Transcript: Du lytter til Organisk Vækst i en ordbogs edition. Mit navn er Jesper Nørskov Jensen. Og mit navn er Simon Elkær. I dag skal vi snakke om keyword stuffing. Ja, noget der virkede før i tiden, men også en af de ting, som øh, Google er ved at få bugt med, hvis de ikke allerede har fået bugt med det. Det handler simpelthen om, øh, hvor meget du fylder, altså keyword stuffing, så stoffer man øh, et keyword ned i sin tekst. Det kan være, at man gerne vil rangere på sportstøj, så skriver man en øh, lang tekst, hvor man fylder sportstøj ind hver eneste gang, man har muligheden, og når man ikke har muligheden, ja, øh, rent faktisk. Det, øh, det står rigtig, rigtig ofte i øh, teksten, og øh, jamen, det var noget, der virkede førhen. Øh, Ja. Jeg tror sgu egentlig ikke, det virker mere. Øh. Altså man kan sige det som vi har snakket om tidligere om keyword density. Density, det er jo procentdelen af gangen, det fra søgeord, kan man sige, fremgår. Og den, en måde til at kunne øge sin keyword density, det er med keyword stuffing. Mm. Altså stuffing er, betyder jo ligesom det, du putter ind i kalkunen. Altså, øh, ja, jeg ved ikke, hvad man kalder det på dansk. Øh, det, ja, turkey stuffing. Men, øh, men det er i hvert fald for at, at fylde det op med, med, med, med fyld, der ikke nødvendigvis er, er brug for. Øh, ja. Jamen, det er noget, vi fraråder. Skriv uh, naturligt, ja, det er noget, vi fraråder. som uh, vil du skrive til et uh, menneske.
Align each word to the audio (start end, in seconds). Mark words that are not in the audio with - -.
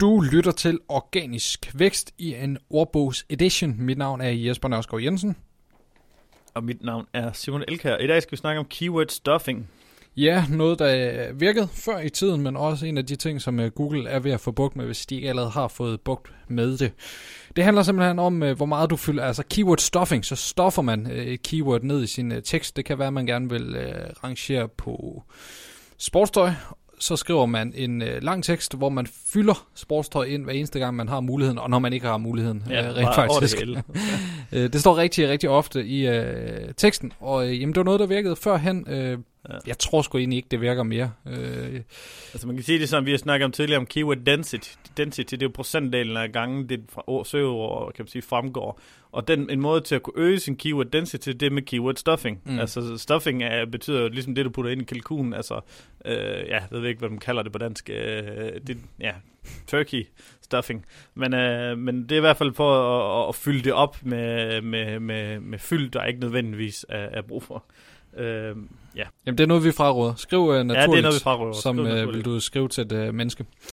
Du 0.00 0.20
lytter 0.20 0.52
til 0.52 0.78
Organisk 0.88 1.70
Vækst 1.74 2.12
i 2.18 2.34
en 2.34 2.58
ordbogs 2.70 3.26
edition. 3.30 3.74
Mit 3.78 3.98
navn 3.98 4.20
er 4.20 4.28
Jesper 4.28 4.68
Nørskov 4.68 5.00
Jensen. 5.00 5.36
Og 6.54 6.64
mit 6.64 6.82
navn 6.82 7.06
er 7.12 7.32
Simon 7.32 7.64
Elkær. 7.68 7.96
I 7.96 8.06
dag 8.06 8.22
skal 8.22 8.32
vi 8.32 8.36
snakke 8.36 8.58
om 8.58 8.66
keyword 8.70 9.06
stuffing. 9.08 9.70
Ja, 10.16 10.44
noget 10.50 10.78
der 10.78 11.32
virkede 11.32 11.68
før 11.68 11.98
i 11.98 12.08
tiden, 12.08 12.40
men 12.42 12.56
også 12.56 12.86
en 12.86 12.98
af 12.98 13.06
de 13.06 13.16
ting, 13.16 13.42
som 13.42 13.60
øh, 13.60 13.70
Google 13.70 14.08
er 14.08 14.18
ved 14.18 14.32
at 14.32 14.40
få 14.40 14.52
bugt 14.52 14.76
med, 14.76 14.86
hvis 14.86 15.06
de 15.06 15.14
ikke 15.14 15.28
allerede 15.28 15.50
har 15.50 15.68
fået 15.68 16.00
bugt 16.00 16.32
med 16.48 16.78
det. 16.78 16.92
Det 17.56 17.64
handler 17.64 17.82
simpelthen 17.82 18.18
om, 18.18 18.42
øh, 18.42 18.56
hvor 18.56 18.66
meget 18.66 18.90
du 18.90 18.96
fylder, 18.96 19.24
altså 19.24 19.42
keyword 19.50 19.78
stuffing, 19.78 20.24
så 20.24 20.36
stoffer 20.36 20.82
man 20.82 21.10
øh, 21.10 21.26
et 21.26 21.42
keyword 21.42 21.82
ned 21.82 22.02
i 22.02 22.06
sin 22.06 22.42
tekst. 22.44 22.76
Det 22.76 22.84
kan 22.84 22.98
være, 22.98 23.06
at 23.06 23.12
man 23.12 23.26
gerne 23.26 23.50
vil 23.50 23.76
rangere 24.24 24.68
på 24.68 25.22
sportstøj, 25.98 26.50
så 26.98 27.16
skriver 27.16 27.46
man 27.46 27.72
en 27.76 28.02
øh, 28.02 28.22
lang 28.22 28.44
tekst, 28.44 28.76
hvor 28.76 28.88
man 28.88 29.06
fylder 29.06 29.66
sportstøj 29.74 30.24
ind 30.24 30.44
hver 30.44 30.52
eneste 30.52 30.78
gang, 30.78 30.96
man 30.96 31.08
har 31.08 31.20
muligheden, 31.20 31.58
og 31.58 31.70
når 31.70 31.78
man 31.78 31.92
ikke 31.92 32.06
har 32.06 32.16
muligheden, 32.16 32.62
ja, 32.70 32.88
øh, 32.88 32.96
rent 32.96 33.14
faktisk. 33.14 33.60
Det, 33.60 33.82
øh, 34.52 34.72
det 34.72 34.80
står 34.80 34.96
rigtig, 34.96 35.28
rigtig 35.28 35.48
ofte 35.48 35.86
i 35.86 36.06
øh, 36.06 36.74
teksten, 36.76 37.12
og 37.20 37.48
øh, 37.48 37.60
jamen, 37.60 37.72
det 37.72 37.76
var 37.76 37.84
noget, 37.84 38.00
der 38.00 38.06
virkede 38.06 38.36
førhen. 38.36 38.86
Øh, 38.88 39.18
Ja. 39.48 39.58
Jeg 39.66 39.78
tror 39.78 40.02
sgu 40.02 40.18
egentlig 40.18 40.36
ikke, 40.36 40.48
det 40.50 40.60
virker 40.60 40.82
mere. 40.82 41.12
Øh. 41.26 41.80
Altså 42.32 42.46
man 42.46 42.56
kan 42.56 42.64
sige 42.64 42.78
det 42.78 42.88
som 42.88 43.06
vi 43.06 43.10
har 43.10 43.18
snakket 43.18 43.44
om 43.44 43.52
tidligere 43.52 43.78
om 43.78 43.86
keyword 43.86 44.16
density. 44.16 44.70
Density, 44.96 45.34
det 45.34 45.42
er 45.42 45.46
jo 45.46 45.52
procentdelen 45.54 46.16
af 46.16 46.32
gangen, 46.32 46.68
det 46.68 46.80
fra 46.88 47.24
søgeord, 47.24 47.92
kan 47.92 48.02
man 48.02 48.08
sige, 48.08 48.22
fremgår. 48.22 48.80
Og 49.12 49.28
den, 49.28 49.50
en 49.50 49.60
måde 49.60 49.80
til 49.80 49.94
at 49.94 50.02
kunne 50.02 50.22
øge 50.22 50.40
sin 50.40 50.56
keyword 50.56 50.86
density, 50.86 51.28
det 51.28 51.42
er 51.42 51.50
med 51.50 51.62
keyword 51.62 51.96
stuffing. 51.96 52.40
Mm. 52.44 52.58
Altså 52.58 52.98
stuffing 52.98 53.42
er, 53.42 53.66
betyder 53.66 54.00
jo 54.00 54.08
ligesom 54.08 54.34
det, 54.34 54.44
du 54.44 54.50
putter 54.50 54.70
ind 54.70 54.82
i 54.82 54.84
kalkunen. 54.84 55.34
Altså, 55.34 55.60
øh, 56.04 56.14
ja, 56.48 56.58
jeg 56.58 56.68
ved 56.70 56.88
ikke, 56.88 56.98
hvad 56.98 57.08
man 57.08 57.18
kalder 57.18 57.42
det 57.42 57.52
på 57.52 57.58
dansk. 57.58 57.90
Øh, 57.90 58.26
det, 58.66 58.78
ja, 59.00 59.12
turkey 59.66 60.06
stuffing. 60.42 60.86
Men, 61.14 61.34
øh, 61.34 61.78
men 61.78 62.02
det 62.02 62.12
er 62.12 62.16
i 62.16 62.20
hvert 62.20 62.36
fald 62.36 62.54
for 62.54 62.72
at, 63.22 63.28
at 63.28 63.34
fylde 63.34 63.62
det 63.62 63.72
op 63.72 63.96
med, 64.02 64.60
med, 64.60 65.00
med, 65.00 65.40
med 65.40 65.58
fyld, 65.58 65.90
der 65.90 66.04
ikke 66.04 66.20
nødvendigvis 66.20 66.86
er, 66.88 66.98
er 66.98 67.22
brug 67.22 67.42
for. 67.42 67.64
Øh, 68.16 68.56
ja. 68.96 69.04
Jamen, 69.26 69.38
det 69.38 69.44
er 69.44 69.48
noget, 69.48 69.64
vi 69.64 69.72
fraråder. 69.72 70.14
Skriv 70.14 70.40
uh, 70.40 70.48
naturligt, 70.48 70.76
ja, 70.76 70.82
det 70.82 70.98
er 70.98 71.02
noget, 71.02 71.14
vi 71.14 71.22
fraråder. 71.22 71.52
som 71.52 71.78
uh, 71.78 72.14
vil 72.14 72.24
du 72.24 72.40
skrive 72.40 72.68
til 72.68 72.92
et 72.92 73.08
uh, 73.08 73.14
menneske. 73.14 73.44